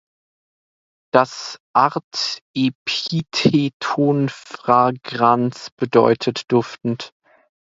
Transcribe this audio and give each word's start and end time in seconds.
Das 1.13 1.59
Artepitheton 1.73 4.29
"fragrans" 4.29 5.69
bedeutet 5.77 6.51
‚duftend‘. 6.51 7.13